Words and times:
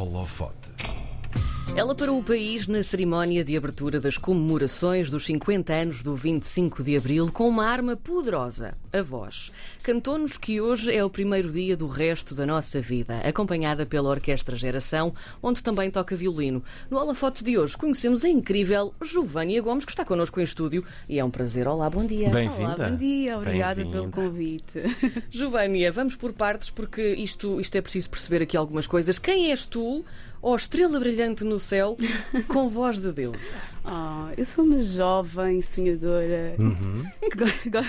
Holofote. 0.00 0.79
Ela 1.76 1.94
parou 1.94 2.18
o 2.18 2.22
país 2.22 2.66
na 2.66 2.82
cerimónia 2.82 3.44
de 3.44 3.56
abertura 3.56 4.00
das 4.00 4.18
comemorações 4.18 5.08
dos 5.08 5.24
50 5.24 5.72
anos 5.72 6.02
do 6.02 6.14
25 6.14 6.82
de 6.82 6.96
Abril 6.96 7.30
com 7.32 7.48
uma 7.48 7.64
arma 7.64 7.96
poderosa, 7.96 8.76
a 8.92 9.00
voz. 9.02 9.52
Cantou-nos 9.82 10.36
que 10.36 10.60
hoje 10.60 10.94
é 10.94 11.02
o 11.02 11.08
primeiro 11.08 11.50
dia 11.50 11.76
do 11.76 11.86
resto 11.86 12.34
da 12.34 12.44
nossa 12.44 12.80
vida, 12.80 13.20
acompanhada 13.20 13.86
pela 13.86 14.10
Orquestra 14.10 14.56
Geração, 14.56 15.14
onde 15.40 15.62
também 15.62 15.90
toca 15.90 16.16
violino. 16.16 16.62
No 16.90 16.98
Holofote 16.98 17.42
de 17.42 17.56
hoje 17.56 17.78
conhecemos 17.78 18.24
a 18.24 18.28
incrível 18.28 18.92
Giovânia 19.02 19.62
Gomes, 19.62 19.84
que 19.84 19.92
está 19.92 20.04
connosco 20.04 20.40
em 20.40 20.44
estúdio 20.44 20.84
e 21.08 21.18
é 21.18 21.24
um 21.24 21.30
prazer. 21.30 21.66
Olá, 21.68 21.88
bom 21.88 22.04
dia. 22.04 22.30
Bem-vinda. 22.30 22.74
Olá, 22.74 22.90
bom 22.90 22.96
dia, 22.96 23.38
obrigada 23.38 23.86
pelo 23.86 24.10
convite. 24.10 24.82
Giovânia, 25.30 25.90
vamos 25.92 26.16
por 26.16 26.32
partes 26.32 26.68
porque 26.68 27.14
isto, 27.14 27.60
isto 27.60 27.76
é 27.76 27.80
preciso 27.80 28.10
perceber 28.10 28.42
aqui 28.42 28.56
algumas 28.56 28.86
coisas. 28.88 29.18
Quem 29.18 29.50
és 29.50 29.64
tu, 29.64 30.04
ó 30.42 30.56
estrela 30.56 30.98
brilhante 30.98 31.44
no 31.44 31.58
céu, 31.60 31.96
com 32.48 32.68
voz 32.68 33.00
de 33.00 33.12
Deus? 33.12 33.42
Oh, 33.84 34.30
eu 34.36 34.44
sou 34.44 34.64
uma 34.64 34.80
jovem 34.80 35.60
sonhadora, 35.62 36.56
Uhum. 36.58 37.04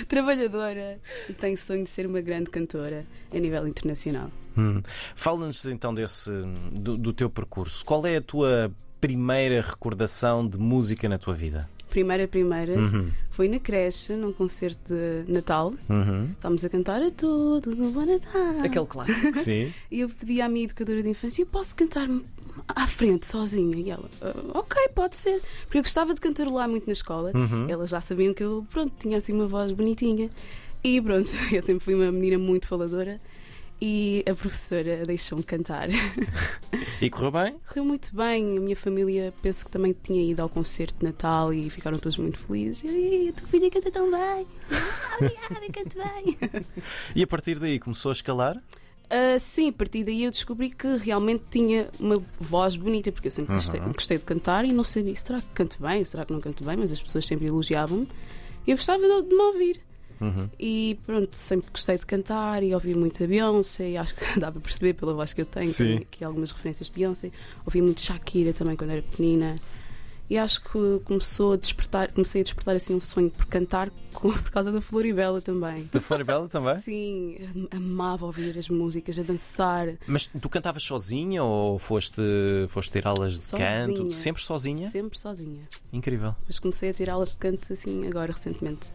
trabalhadora 0.07 0.99
e 1.29 1.33
tenho 1.33 1.57
sonho 1.57 1.83
de 1.83 1.89
ser 1.89 2.05
uma 2.05 2.21
grande 2.21 2.49
cantora 2.49 3.05
a 3.33 3.37
nível 3.39 3.67
internacional. 3.67 4.29
Hum. 4.57 4.81
Fala-nos 5.15 5.65
então 5.65 5.93
desse 5.93 6.31
do, 6.73 6.97
do 6.97 7.13
teu 7.13 7.29
percurso. 7.29 7.85
Qual 7.85 8.05
é 8.05 8.17
a 8.17 8.21
tua 8.21 8.71
primeira 8.99 9.61
recordação 9.61 10.47
de 10.47 10.57
música 10.57 11.07
na 11.09 11.17
tua 11.17 11.33
vida? 11.33 11.69
Primeira, 11.89 12.25
primeira, 12.25 12.73
Uhum. 12.79 13.11
foi 13.31 13.49
na 13.49 13.59
creche, 13.59 14.13
num 14.13 14.31
concerto 14.31 14.93
de 14.93 15.29
Natal. 15.29 15.73
Uhum. 15.89 16.29
Estávamos 16.31 16.63
a 16.63 16.69
cantar 16.69 17.01
a 17.01 17.11
todos 17.11 17.79
um 17.81 17.91
bom 17.91 18.05
Natal. 18.05 18.59
Aquele 18.63 18.85
clássico. 18.85 19.33
Sim. 19.37 19.73
E 19.91 19.99
eu 19.99 20.07
pedi 20.09 20.39
à 20.41 20.47
minha 20.47 20.63
educadora 20.65 21.03
de 21.03 21.09
infância: 21.09 21.41
eu 21.41 21.45
posso 21.47 21.75
cantar 21.75 22.07
à 22.67 22.87
frente, 22.87 23.25
sozinha? 23.27 23.75
E 23.77 23.89
ela: 23.89 24.09
"Ah, 24.21 24.33
Ok, 24.59 24.77
pode 24.95 25.15
ser. 25.15 25.41
Porque 25.63 25.77
eu 25.79 25.83
gostava 25.83 26.13
de 26.13 26.19
cantarolar 26.21 26.67
muito 26.69 26.85
na 26.87 26.93
escola. 26.93 27.31
Uhum. 27.35 27.67
Elas 27.69 27.89
já 27.89 28.01
sabiam 28.01 28.33
que 28.33 28.43
eu, 28.43 28.65
pronto, 28.69 28.93
tinha 28.99 29.17
assim 29.17 29.33
uma 29.33 29.47
voz 29.47 29.71
bonitinha. 29.71 30.29
E 30.83 30.99
pronto, 31.01 31.29
eu 31.51 31.61
sempre 31.61 31.79
fui 31.83 31.93
uma 31.95 32.11
menina 32.11 32.37
muito 32.37 32.67
faladora. 32.67 33.19
E 33.83 34.23
a 34.29 34.35
professora 34.35 35.05
deixou-me 35.07 35.43
cantar. 35.43 35.87
E 37.01 37.09
correu 37.09 37.31
bem? 37.31 37.55
Correu 37.67 37.83
muito 37.83 38.15
bem. 38.15 38.57
A 38.57 38.61
minha 38.61 38.75
família, 38.75 39.33
penso 39.41 39.65
que 39.65 39.71
também 39.71 39.95
tinha 40.03 40.21
ido 40.31 40.39
ao 40.39 40.47
concerto 40.47 40.99
de 40.99 41.05
Natal 41.05 41.51
e 41.51 41.67
ficaram 41.67 41.97
todos 41.97 42.15
muito 42.15 42.37
felizes. 42.37 42.83
E 42.85 43.29
a 43.29 43.33
tua 43.33 43.47
filha 43.47 43.71
canta 43.71 43.89
tão 43.89 44.09
bem. 44.11 44.45
Ah, 45.11 45.15
obrigada, 45.17 45.73
canto 45.73 45.97
bem. 45.97 46.37
E 47.15 47.23
a 47.23 47.27
partir 47.27 47.57
daí 47.59 47.79
começou 47.79 48.09
a 48.09 48.13
escalar? 48.13 48.61
Ah, 49.13 49.37
sim, 49.37 49.67
a 49.69 49.73
partir 49.73 50.05
daí 50.05 50.23
eu 50.23 50.31
descobri 50.31 50.69
que 50.69 50.87
realmente 50.95 51.43
tinha 51.51 51.89
uma 51.99 52.23
voz 52.39 52.77
bonita, 52.77 53.11
porque 53.11 53.27
eu 53.27 53.31
sempre 53.31 53.53
gostei, 53.55 53.79
Uhum. 53.81 53.91
gostei 53.91 54.17
de 54.17 54.23
cantar 54.23 54.63
e 54.63 54.71
não 54.71 54.85
sabia 54.85 55.13
será 55.17 55.41
que 55.41 55.47
canto 55.53 55.77
bem, 55.81 56.03
será 56.05 56.25
que 56.25 56.31
não 56.31 56.39
canto 56.39 56.63
bem, 56.63 56.77
mas 56.77 56.91
as 56.93 57.01
pessoas 57.01 57.25
sempre 57.25 57.45
elogiavam-me 57.47 58.07
e 58.65 58.71
eu 58.71 58.77
gostava 58.77 59.01
de, 59.03 59.27
de 59.29 59.35
me 59.35 59.41
ouvir. 59.41 59.81
Uhum. 60.21 60.47
E 60.59 60.97
pronto, 61.05 61.35
sempre 61.35 61.69
gostei 61.73 61.97
de 61.97 62.05
cantar 62.05 62.61
e 62.63 62.73
ouvi 62.73 62.93
muito 62.95 63.21
a 63.21 63.27
Beyoncé, 63.27 63.89
e 63.89 63.97
acho 63.97 64.15
que 64.15 64.23
dá 64.39 64.51
para 64.51 64.61
perceber 64.61 64.93
pela 64.93 65.13
voz 65.13 65.33
que 65.33 65.41
eu 65.41 65.45
tenho, 65.45 65.73
tenho 65.73 65.97
aqui 66.03 66.23
algumas 66.23 66.51
referências 66.51 66.89
de 66.89 66.95
Beyoncé. 66.95 67.31
Ouvi 67.65 67.81
muito 67.81 67.99
Shakira 68.01 68.53
também 68.53 68.75
quando 68.77 68.91
era 68.91 69.01
pequenina. 69.01 69.59
E 70.31 70.37
acho 70.37 70.61
que 70.61 71.01
começou 71.03 71.51
a 71.53 71.57
despertar, 71.57 72.09
comecei 72.13 72.39
a 72.39 72.43
despertar 72.45 72.73
assim 72.73 72.95
um 72.95 73.01
sonho 73.01 73.29
por 73.29 73.45
cantar 73.47 73.89
com- 74.13 74.31
por 74.31 74.49
causa 74.49 74.71
da 74.71 74.79
Floribela 74.79 75.41
também. 75.41 75.89
Da 75.91 75.99
Floribela 75.99 76.47
também? 76.47 76.79
Sim, 76.81 77.37
amava 77.69 78.25
ouvir 78.25 78.57
as 78.57 78.69
músicas, 78.69 79.19
a 79.19 79.23
dançar. 79.23 79.89
Mas 80.07 80.27
tu 80.27 80.47
cantavas 80.47 80.83
sozinha 80.83 81.43
ou 81.43 81.77
foste, 81.77 82.21
foste 82.69 82.91
ter 82.93 83.05
aulas 83.05 83.33
de 83.33 83.39
Sozinha. 83.39 83.69
canto? 83.87 84.11
Sempre 84.11 84.41
sozinha? 84.41 84.89
Sempre 84.89 85.19
sozinha. 85.19 85.63
Incrível. 85.91 86.33
Mas 86.47 86.59
comecei 86.59 86.89
a 86.91 86.93
ter 86.93 87.09
aulas 87.09 87.31
de 87.31 87.37
canto 87.39 87.73
assim 87.73 88.07
agora 88.07 88.31
recentemente. 88.31 88.87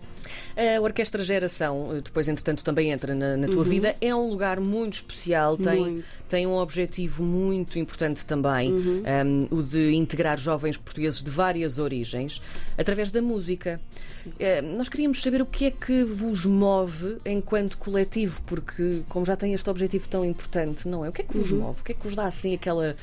A 0.56 0.80
Orquestra 0.80 1.22
Geração, 1.22 2.00
depois 2.02 2.26
entretanto 2.28 2.64
também 2.64 2.90
entra 2.90 3.14
na, 3.14 3.36
na 3.36 3.46
tua 3.46 3.62
vida, 3.62 3.94
é 4.00 4.12
um 4.14 4.28
lugar 4.28 4.58
muito 4.58 4.94
especial, 4.94 5.56
tem, 5.56 5.78
Muito. 5.80 6.06
tem 6.28 6.46
um 6.48 6.54
objetivo 6.56 7.22
muito 7.22 7.78
importante 7.78 8.24
também, 8.26 8.72
um, 8.72 9.46
o 9.50 9.62
de 9.62 9.92
integrar 9.92 10.36
jovens 10.38 10.76
portugueses 10.76 11.22
de 11.26 11.30
várias 11.30 11.78
origens 11.78 12.40
através 12.78 13.10
da 13.10 13.20
música. 13.20 13.80
Sim. 14.08 14.32
Eh, 14.38 14.62
nós 14.62 14.88
queríamos 14.88 15.20
saber 15.20 15.42
o 15.42 15.46
que 15.46 15.66
é 15.66 15.70
que 15.70 16.04
vos 16.04 16.44
move 16.44 17.18
enquanto 17.26 17.76
coletivo, 17.78 18.40
porque 18.46 19.02
como 19.08 19.26
já 19.26 19.36
tem 19.36 19.52
este 19.52 19.68
objetivo 19.68 20.08
tão 20.08 20.24
importante, 20.24 20.88
não 20.88 21.04
é? 21.04 21.08
O 21.08 21.12
que 21.12 21.22
é 21.22 21.24
que 21.24 21.36
vos 21.36 21.50
move? 21.50 21.80
O 21.80 21.84
que 21.84 21.92
é 21.92 21.94
que 21.94 22.02
vos 22.02 22.14
dá 22.14 22.26
assim 22.26 22.54
aquela 22.54 22.94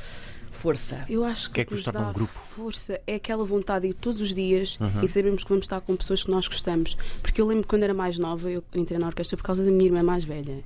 força? 0.50 1.06
Eu 1.10 1.26
acho 1.26 1.50
que, 1.50 1.56
que 1.56 1.62
é 1.62 1.66
que 1.66 1.72
vos 1.72 1.80
nos 1.80 1.86
torna 1.86 2.00
dá 2.00 2.10
um 2.10 2.14
grupo? 2.14 2.32
força 2.32 3.02
é 3.06 3.16
aquela 3.16 3.44
vontade 3.44 3.84
de 3.84 3.92
ir 3.92 3.94
todos 3.94 4.22
os 4.22 4.34
dias 4.34 4.80
e 5.02 5.08
sabermos 5.08 5.44
que 5.44 5.50
vamos 5.50 5.66
estar 5.66 5.82
com 5.82 5.96
pessoas 5.96 6.24
que 6.24 6.32
nós 6.32 6.48
gostamos. 6.48 6.96
Porque 7.22 7.42
eu 7.42 7.46
lembro 7.46 7.64
que 7.64 7.70
quando 7.70 7.84
era 7.84 7.94
mais 7.94 8.18
nova, 8.18 8.50
eu 8.50 8.64
entrei 8.74 8.98
na 8.98 9.08
orquestra 9.08 9.36
por 9.36 9.44
causa 9.44 9.64
da 9.64 9.72
minha 9.72 9.86
irmã 9.86 10.02
mais 10.02 10.24
velha. 10.24 10.64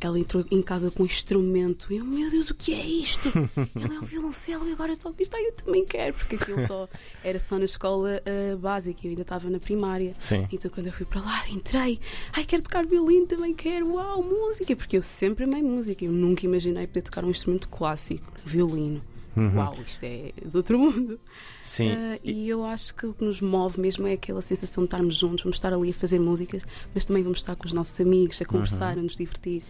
Ela 0.00 0.18
entrou 0.18 0.44
em 0.50 0.62
casa 0.62 0.90
com 0.90 1.02
um 1.02 1.06
instrumento. 1.06 1.92
E 1.92 1.96
eu, 1.96 2.04
meu 2.04 2.30
Deus, 2.30 2.50
o 2.50 2.54
que 2.54 2.74
é 2.74 2.84
isto? 2.84 3.28
Ela 3.74 3.94
é 3.94 3.98
o 3.98 4.04
violoncelo 4.04 4.68
e 4.68 4.72
agora 4.72 4.92
estou 4.92 5.14
a 5.16 5.22
isto. 5.22 5.36
Eu 5.36 5.52
também 5.52 5.84
quero, 5.84 6.14
porque 6.14 6.36
aquilo 6.36 6.66
só 6.66 6.88
era 7.24 7.38
só 7.38 7.58
na 7.58 7.64
escola 7.64 8.22
ah, 8.24 8.56
básica. 8.56 9.00
Eu 9.04 9.10
ainda 9.10 9.22
estava 9.22 9.48
na 9.48 9.58
primária. 9.58 10.14
Sim. 10.18 10.46
Então 10.52 10.70
quando 10.70 10.86
eu 10.86 10.92
fui 10.92 11.06
para 11.06 11.20
lá, 11.20 11.42
entrei, 11.48 11.98
ai, 12.32 12.44
quero 12.44 12.62
tocar 12.62 12.86
violino, 12.86 13.26
também 13.26 13.54
quero, 13.54 13.94
uau, 13.94 14.22
música, 14.22 14.74
porque 14.76 14.96
eu 14.96 15.02
sempre 15.02 15.44
amei 15.44 15.62
música, 15.62 16.04
eu 16.04 16.12
nunca 16.12 16.44
imaginei 16.44 16.86
poder 16.86 17.02
tocar 17.02 17.24
um 17.24 17.30
instrumento 17.30 17.68
clássico, 17.68 18.24
violino. 18.44 19.02
Uau, 19.36 19.74
isto 19.86 20.02
é 20.04 20.32
do 20.44 20.56
outro 20.56 20.78
mundo. 20.78 21.20
Sim. 21.60 21.90
Ah, 21.92 22.18
e 22.24 22.48
eu 22.48 22.64
acho 22.64 22.94
que 22.94 23.06
o 23.06 23.12
que 23.12 23.24
nos 23.24 23.40
move 23.40 23.80
mesmo 23.80 24.06
é 24.06 24.12
aquela 24.14 24.40
sensação 24.40 24.84
de 24.84 24.86
estarmos 24.88 25.18
juntos, 25.18 25.42
vamos 25.44 25.56
estar 25.56 25.72
ali 25.72 25.90
a 25.90 25.94
fazer 25.94 26.18
músicas, 26.18 26.62
mas 26.94 27.04
também 27.04 27.22
vamos 27.22 27.38
estar 27.38 27.54
com 27.56 27.66
os 27.66 27.72
nossos 27.72 27.98
amigos, 28.00 28.40
a 28.40 28.44
conversar, 28.44 28.92
a 28.98 29.02
nos 29.02 29.16
divertir, 29.16 29.62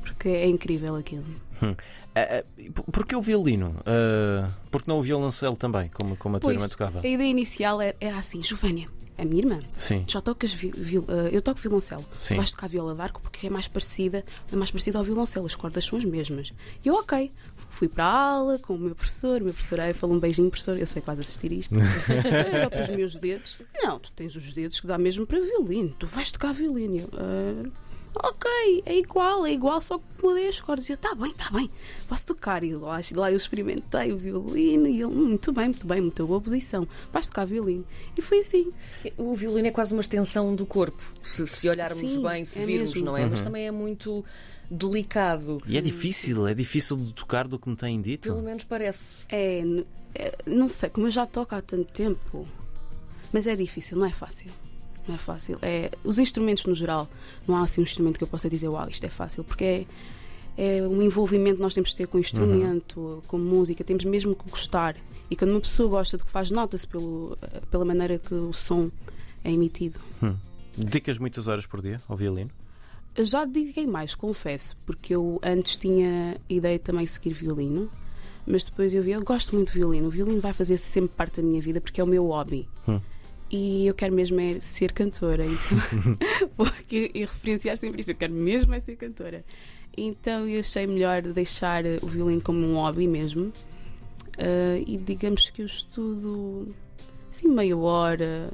porque 0.00 0.28
é 0.28 0.48
incrível 0.48 0.96
aquilo. 0.96 1.24
Hum. 1.62 1.74
Ah, 2.14 2.20
ah, 2.40 2.44
e 2.58 2.68
por- 2.70 2.84
Porquê 2.86 3.14
o 3.14 3.22
violino? 3.22 3.76
Ah, 3.86 4.50
porque 4.70 4.90
não 4.90 4.98
o 4.98 5.02
violoncelo 5.02 5.56
também, 5.56 5.88
como, 5.88 6.16
como 6.16 6.36
a 6.36 6.40
tua 6.40 6.52
irmã 6.52 6.68
tocava? 6.68 7.00
a 7.00 7.06
ideia 7.06 7.30
inicial 7.30 7.80
era, 7.80 7.96
era 8.00 8.18
assim: 8.18 8.42
Giovânia, 8.42 8.88
a 9.18 9.24
minha 9.24 9.42
irmã, 9.42 9.60
Sim. 9.76 10.04
já 10.08 10.20
tocas 10.20 10.52
vi- 10.52 10.72
viol- 10.74 11.04
ah, 11.08 11.28
eu 11.30 11.40
toco 11.42 11.60
violoncelo. 11.60 12.04
Sim. 12.18 12.36
Vais 12.36 12.50
tocar 12.50 12.68
viola 12.68 12.94
d'arco 12.94 13.20
porque 13.20 13.46
é 13.46 13.50
mais 13.50 13.68
parecida, 13.68 14.24
é 14.52 14.56
mais 14.56 14.70
parecida 14.70 14.98
ao 14.98 15.04
violoncelo, 15.04 15.46
as 15.46 15.54
cordas 15.54 15.84
são 15.84 15.98
as 15.98 16.04
mesmas. 16.04 16.52
E 16.84 16.88
eu, 16.88 16.94
ok, 16.94 17.30
fui 17.70 17.88
para 17.88 18.04
a 18.04 18.12
aula 18.34 18.58
com 18.58 18.74
o 18.74 18.78
meu 18.78 18.94
professor, 18.94 19.40
o 19.40 19.44
meu 19.44 19.52
professor 19.54 19.80
aí 19.80 19.92
falou 19.92 20.16
um 20.16 20.18
beijinho, 20.20 20.50
professor, 20.50 20.76
eu 20.78 20.86
sei 20.86 21.00
que 21.02 21.06
vais 21.06 21.20
assistir 21.20 21.52
isto. 21.52 21.74
Olha 22.54 22.70
para 22.70 22.82
os 22.82 22.88
meus 22.90 23.14
dedos. 23.16 23.58
Não, 23.82 23.98
tu 23.98 24.10
tens 24.12 24.34
os 24.34 24.52
dedos 24.52 24.80
que 24.80 24.86
dá 24.86 24.96
mesmo 24.98 25.26
para 25.26 25.40
violino, 25.40 25.94
tu 25.98 26.06
vais 26.06 26.30
tocar 26.32 26.52
violino. 26.52 26.96
Eu, 26.98 27.08
"Ah, 27.12 27.68
ok, 28.14 28.82
é 28.86 28.98
igual, 28.98 29.46
é 29.46 29.52
igual, 29.52 29.80
só 29.80 29.98
que 29.98 30.04
mudei 30.22 30.48
as 30.48 30.60
cordas. 30.60 30.88
E 30.88 30.92
eu, 30.92 30.96
tá 30.96 31.14
bem, 31.14 31.32
tá 31.32 31.50
bem, 31.50 31.70
posso 32.08 32.26
tocar. 32.26 32.62
E 32.62 32.74
lá, 32.74 33.00
lá 33.14 33.30
eu 33.30 33.36
experimentei 33.36 34.12
o 34.12 34.18
violino 34.18 34.86
e 34.86 34.94
ele, 35.02 35.06
"Hum, 35.06 35.28
muito 35.28 35.52
bem, 35.52 35.66
muito 35.68 35.86
bem, 35.86 36.00
muito 36.00 36.26
boa 36.26 36.40
posição, 36.40 36.86
vais 37.12 37.26
tocar 37.28 37.44
violino. 37.46 37.84
E 38.16 38.22
foi 38.22 38.40
assim. 38.40 38.72
O 39.16 39.34
violino 39.34 39.68
é 39.68 39.70
quase 39.70 39.92
uma 39.92 40.00
extensão 40.02 40.54
do 40.54 40.66
corpo, 40.66 41.02
se, 41.22 41.46
se 41.46 41.68
olharmos 41.68 41.98
Sim, 42.12 42.22
bem, 42.22 42.44
se 42.44 42.58
é 42.60 42.66
virmos, 42.66 42.90
mesmo. 42.92 43.06
não 43.06 43.16
é? 43.16 43.26
Mas 43.26 43.40
também 43.40 43.66
é 43.66 43.70
muito 43.70 44.24
delicado. 44.70 45.62
E 45.66 45.76
é 45.76 45.80
difícil, 45.80 46.46
é 46.46 46.54
difícil 46.54 46.96
de 46.96 47.12
tocar 47.12 47.46
do 47.46 47.58
que 47.58 47.68
me 47.68 47.76
têm 47.76 48.00
dito. 48.00 48.28
Pelo 48.28 48.42
menos 48.42 48.64
parece. 48.64 49.26
É, 49.28 49.62
é, 50.14 50.34
não 50.46 50.68
sei, 50.68 50.88
como 50.90 51.06
eu 51.06 51.10
já 51.10 51.26
toco 51.26 51.54
há 51.54 51.62
tanto 51.62 51.92
tempo, 51.92 52.46
mas 53.32 53.46
é 53.46 53.54
difícil, 53.56 53.96
não 53.98 54.06
é 54.06 54.12
fácil. 54.12 54.50
Não 55.08 55.14
é 55.14 55.18
fácil. 55.18 55.58
É, 55.62 55.90
os 56.04 56.18
instrumentos 56.18 56.64
no 56.66 56.74
geral, 56.74 57.08
não 57.46 57.56
há 57.56 57.62
assim 57.62 57.80
um 57.80 57.84
instrumento 57.84 58.18
que 58.18 58.24
eu 58.24 58.28
possa 58.28 58.48
dizer, 58.48 58.68
uau, 58.68 58.88
isto 58.88 59.04
é 59.04 59.08
fácil, 59.08 59.42
porque 59.42 59.64
é, 60.56 60.78
é 60.78 60.82
um 60.86 61.02
envolvimento 61.02 61.56
que 61.56 61.62
nós 61.62 61.74
temos 61.74 61.90
de 61.90 61.96
ter 61.96 62.06
com 62.06 62.18
o 62.18 62.20
instrumento, 62.20 63.22
com 63.26 63.36
música, 63.38 63.82
temos 63.82 64.04
mesmo 64.04 64.34
que 64.36 64.48
gostar. 64.48 64.94
E 65.30 65.34
quando 65.36 65.50
uma 65.52 65.60
pessoa 65.60 65.88
gosta 65.88 66.16
do 66.18 66.24
que 66.24 66.30
faz, 66.30 66.50
nota-se 66.50 66.86
pelo- 66.86 67.36
pela 67.70 67.84
maneira 67.84 68.18
que 68.18 68.34
o 68.34 68.52
som 68.52 68.90
é 69.42 69.50
emitido. 69.50 69.98
Hum. 70.22 70.36
Dedicas 70.76 71.18
muitas 71.18 71.48
horas 71.48 71.66
por 71.66 71.82
dia 71.82 72.00
ao 72.08 72.16
violino? 72.16 72.50
Já 73.18 73.44
dediquei 73.44 73.86
mais, 73.86 74.14
confesso, 74.14 74.74
porque 74.86 75.14
eu 75.14 75.38
antes 75.42 75.76
tinha 75.76 76.36
ideia 76.48 76.78
de 76.78 76.84
também 76.84 77.06
seguir 77.06 77.34
violino, 77.34 77.90
mas 78.46 78.64
depois 78.64 78.92
eu 78.94 79.02
vi, 79.02 79.10
eu 79.10 79.22
gosto 79.22 79.54
muito 79.54 79.72
de 79.72 79.78
violino. 79.78 80.06
O 80.08 80.10
violino 80.10 80.40
vai 80.40 80.52
fazer 80.52 80.76
sempre 80.78 81.10
parte 81.16 81.40
da 81.40 81.46
minha 81.46 81.60
vida 81.60 81.80
porque 81.80 82.00
é 82.00 82.04
o 82.04 82.06
meu 82.06 82.26
hobby. 82.28 82.66
Hum. 82.88 83.00
E 83.52 83.86
eu 83.86 83.94
quero 83.94 84.14
mesmo 84.14 84.40
é 84.40 84.58
ser 84.60 84.92
cantora. 84.92 85.44
Então, 85.44 85.78
vou 86.56 86.66
e 86.90 87.20
referenciar 87.20 87.76
sempre 87.76 88.00
isto. 88.00 88.08
Eu 88.08 88.16
quero 88.16 88.32
mesmo 88.32 88.74
é 88.74 88.80
ser 88.80 88.96
cantora. 88.96 89.44
Então 89.94 90.48
eu 90.48 90.60
achei 90.60 90.86
melhor 90.86 91.20
deixar 91.20 91.84
o 92.00 92.06
violino 92.06 92.40
como 92.40 92.66
um 92.66 92.74
hobby 92.76 93.06
mesmo. 93.06 93.52
Ah, 94.38 94.82
e 94.86 94.96
digamos 94.96 95.50
que 95.50 95.62
eu 95.62 95.66
estudo 95.66 96.74
assim 97.30 97.48
meia 97.48 97.76
hora 97.76 98.50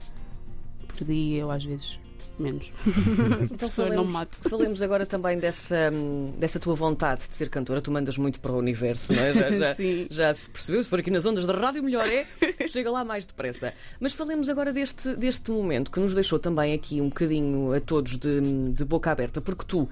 por 0.86 1.04
dia, 1.04 1.44
ou 1.44 1.52
às 1.52 1.64
vezes 1.64 2.00
menos. 2.42 2.72
Então 3.50 4.04
mate. 4.04 4.36
falemos 4.48 4.82
agora 4.82 5.04
também 5.04 5.38
dessa, 5.38 5.90
hum, 5.92 6.32
dessa 6.38 6.58
tua 6.58 6.74
vontade 6.74 7.22
de 7.28 7.34
ser 7.34 7.48
cantora. 7.48 7.80
Tu 7.80 7.90
mandas 7.90 8.16
muito 8.16 8.40
para 8.40 8.52
o 8.52 8.58
universo, 8.58 9.12
não 9.12 9.22
é? 9.22 9.32
Já, 9.32 9.50
já, 9.50 9.74
Sim. 9.74 10.06
já 10.10 10.34
se 10.34 10.48
percebeu. 10.48 10.82
Se 10.82 10.88
for 10.88 11.00
aqui 11.00 11.10
nas 11.10 11.24
ondas 11.24 11.44
da 11.44 11.54
rádio, 11.54 11.82
melhor 11.82 12.06
é. 12.06 12.26
Chega 12.68 12.90
lá 12.90 13.04
mais 13.04 13.26
depressa. 13.26 13.72
Mas 14.00 14.12
falemos 14.12 14.48
agora 14.48 14.72
deste, 14.72 15.14
deste 15.16 15.50
momento 15.50 15.90
que 15.90 16.00
nos 16.00 16.14
deixou 16.14 16.38
também 16.38 16.74
aqui 16.74 17.00
um 17.00 17.08
bocadinho 17.08 17.72
a 17.74 17.80
todos 17.80 18.16
de, 18.16 18.40
de 18.70 18.84
boca 18.84 19.10
aberta, 19.10 19.40
porque 19.40 19.64
tu 19.66 19.88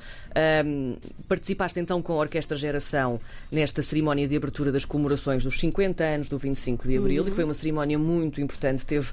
hum, 0.64 0.96
participaste 1.28 1.80
então 1.80 2.00
com 2.00 2.14
a 2.14 2.16
Orquestra 2.16 2.56
Geração 2.56 3.18
nesta 3.50 3.82
cerimónia 3.82 4.28
de 4.28 4.36
abertura 4.36 4.70
das 4.70 4.84
comemorações 4.84 5.44
dos 5.44 5.58
50 5.58 6.04
anos 6.04 6.28
do 6.28 6.38
25 6.38 6.86
de 6.86 6.96
Abril, 6.96 7.26
e 7.28 7.30
foi 7.30 7.44
uma 7.44 7.54
cerimónia 7.54 7.98
muito 7.98 8.40
importante, 8.40 8.84
teve 8.84 9.10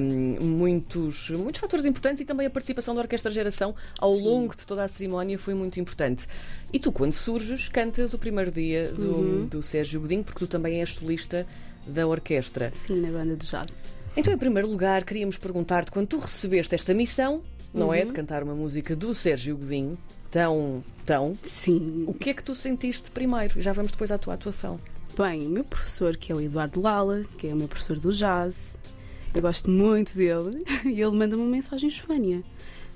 hum, 0.00 0.36
muitos, 0.40 1.30
muitos 1.30 1.60
fatores 1.60 1.84
importantes 1.84 2.22
e 2.22 2.24
também 2.24 2.46
a 2.46 2.50
participação 2.50 2.67
da 2.94 3.00
Orquestra 3.02 3.30
Geração 3.30 3.74
ao 3.98 4.12
longo 4.12 4.56
de 4.56 4.66
toda 4.66 4.84
a 4.84 4.88
cerimónia 4.88 5.38
foi 5.38 5.54
muito 5.54 5.78
importante. 5.80 6.26
E 6.72 6.78
tu, 6.78 6.90
quando 6.92 7.12
surges, 7.12 7.68
cantas 7.68 8.12
o 8.14 8.18
primeiro 8.18 8.50
dia 8.50 8.88
do, 8.92 9.46
do 9.46 9.62
Sérgio 9.62 10.00
Godinho, 10.00 10.24
porque 10.24 10.38
tu 10.40 10.46
também 10.46 10.80
és 10.80 10.94
solista 10.94 11.46
da 11.86 12.06
orquestra. 12.06 12.70
Sim, 12.74 13.00
na 13.00 13.10
banda 13.10 13.36
de 13.36 13.46
jazz. 13.46 13.96
Então, 14.16 14.32
em 14.32 14.38
primeiro 14.38 14.68
lugar, 14.68 15.04
queríamos 15.04 15.38
perguntar-te, 15.38 15.90
quando 15.90 16.08
tu 16.08 16.18
recebeste 16.18 16.74
esta 16.74 16.92
missão, 16.92 17.42
não 17.72 17.88
Uhum. 17.88 17.94
é? 17.94 18.04
De 18.04 18.12
cantar 18.12 18.42
uma 18.42 18.54
música 18.54 18.96
do 18.96 19.14
Sérgio 19.14 19.56
Godinho, 19.56 19.96
tão, 20.30 20.82
tão, 21.06 21.36
Sim. 21.44 22.04
o 22.06 22.12
que 22.14 22.30
é 22.30 22.34
que 22.34 22.42
tu 22.42 22.54
sentiste 22.54 23.10
primeiro? 23.10 23.60
Já 23.62 23.72
vamos 23.72 23.92
depois 23.92 24.10
à 24.10 24.18
tua 24.18 24.34
atuação. 24.34 24.78
Bem, 25.16 25.46
o 25.46 25.50
meu 25.50 25.64
professor, 25.64 26.16
que 26.16 26.30
é 26.30 26.34
o 26.34 26.40
Eduardo 26.40 26.80
Lala, 26.80 27.24
que 27.38 27.46
é 27.48 27.52
o 27.52 27.56
meu 27.56 27.66
professor 27.68 27.98
do 27.98 28.12
jazz, 28.12 28.78
eu 29.34 29.42
gosto 29.42 29.70
muito 29.70 30.16
dele, 30.16 30.64
e 30.84 31.00
ele 31.00 31.10
manda-me 31.16 31.42
uma 31.42 31.50
mensagem, 31.50 31.88
Joânia, 31.90 32.42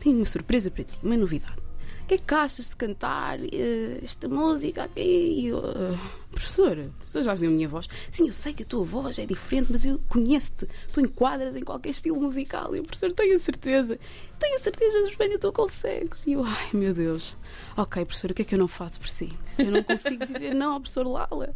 tenho 0.00 0.16
uma 0.16 0.26
surpresa 0.26 0.70
para 0.70 0.84
ti, 0.84 0.98
uma 1.02 1.16
novidade. 1.16 1.60
O 2.02 2.06
que 2.06 2.14
é 2.14 2.18
que 2.18 2.34
achas 2.34 2.68
de 2.68 2.76
cantar 2.76 3.38
eh, 3.40 4.00
esta 4.02 4.28
música 4.28 4.82
aqui? 4.84 5.46
Eu, 5.46 5.58
"Ah, 5.64 6.10
professor, 6.32 6.90
você 7.00 7.22
já 7.22 7.32
viu 7.32 7.48
a 7.48 7.52
minha 7.52 7.68
voz? 7.68 7.88
Sim, 8.10 8.26
eu 8.26 8.34
sei 8.34 8.52
que 8.52 8.64
a 8.64 8.66
tua 8.66 8.84
voz 8.84 9.18
é 9.20 9.24
diferente, 9.24 9.68
mas 9.70 9.84
eu 9.84 9.98
conheço-te. 10.08 10.66
Tu 10.92 11.00
enquadras 11.00 11.54
em 11.54 11.62
qualquer 11.62 11.90
estilo 11.90 12.20
musical. 12.20 12.74
E 12.74 12.80
o 12.80 12.82
professor, 12.82 13.12
tenho 13.12 13.34
a 13.36 13.38
certeza. 13.38 13.98
Tenho 14.38 14.56
a 14.56 14.58
certeza, 14.58 15.08
Joânia, 15.10 15.38
tu 15.38 15.52
consegues. 15.52 16.26
E 16.26 16.32
eu, 16.32 16.44
ai 16.44 16.68
meu 16.74 16.92
Deus. 16.92 17.38
Ok, 17.76 18.04
professor, 18.04 18.32
o 18.32 18.34
que 18.34 18.42
é 18.42 18.44
que 18.44 18.54
eu 18.56 18.58
não 18.58 18.68
faço 18.68 18.98
por 18.98 19.08
si? 19.08 19.30
Eu 19.56 19.70
não 19.70 19.82
consigo 19.84 20.26
dizer 20.26 20.54
não 20.54 20.72
ao 20.74 20.80
professor 20.80 21.06
Lala. 21.06 21.54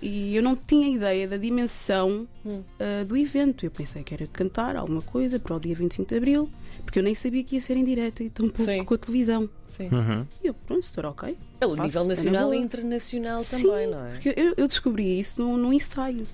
E 0.00 0.36
eu 0.36 0.42
não 0.42 0.54
tinha 0.54 0.88
ideia 0.88 1.26
da 1.26 1.36
dimensão 1.36 2.26
Hum. 2.46 2.62
ah, 2.78 3.04
do 3.04 3.16
evento. 3.16 3.66
Eu 3.66 3.70
pensei 3.70 4.02
que 4.02 4.14
era 4.14 4.26
cantar 4.28 4.76
alguma 4.76 5.02
coisa 5.02 5.38
para 5.38 5.56
o 5.56 5.60
dia 5.60 5.74
25 5.74 6.08
de 6.08 6.16
Abril, 6.16 6.48
porque 6.84 6.98
eu 6.98 7.02
nem 7.02 7.14
sabia 7.14 7.42
que 7.42 7.56
ia 7.56 7.60
ser 7.60 7.76
em 7.76 7.84
direto 7.84 8.22
e 8.22 8.30
tampouco 8.30 8.62
Sim. 8.64 8.84
com 8.84 8.94
a 8.94 8.98
televisão. 8.98 9.50
Sim. 9.66 9.88
Uhum. 9.92 10.26
E 10.42 10.46
eu, 10.46 10.54
pronto, 10.54 10.84
se 10.86 10.94
for 10.94 11.06
ok. 11.06 11.36
A 11.60 11.68
faço, 11.68 11.82
nível 11.82 12.00
é 12.02 12.04
na 12.04 12.08
nacional 12.14 12.54
e 12.54 12.58
internacional 12.58 13.40
Sim, 13.42 13.62
também, 13.62 13.86
não 13.90 14.06
é? 14.06 14.12
Porque 14.12 14.34
eu, 14.36 14.54
eu 14.56 14.66
descobri 14.68 15.18
isso 15.18 15.42
num, 15.42 15.56
num 15.56 15.72
ensaio. 15.72 16.26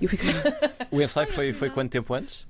E 0.00 0.04
eu 0.04 0.08
fiquei. 0.08 0.28
O 0.90 1.00
ensaio 1.00 1.28
foi, 1.28 1.52
foi 1.52 1.70
quanto 1.70 1.90
tempo 1.90 2.12
antes? 2.14 2.46